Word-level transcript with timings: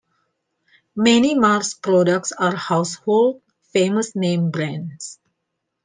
Many 0.95 1.37
Mars 1.37 1.75
products 1.75 2.31
are 2.31 2.55
household, 2.55 3.39
famous-name 3.71 4.49
brands. 4.49 5.19